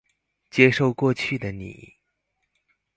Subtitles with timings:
[0.49, 1.93] 接受過去的你